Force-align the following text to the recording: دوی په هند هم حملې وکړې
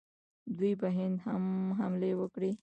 دوی 0.57 0.73
په 0.81 0.87
هند 0.97 1.15
هم 1.25 1.43
حملې 1.79 2.11
وکړې 2.17 2.51